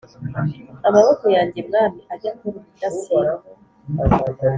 Amaboko 0.87 1.25
yanjye 1.35 1.59
mwami 1.67 1.99
ajye 2.13 2.27
akora 2.33 2.55
ubudasiba 2.61 3.31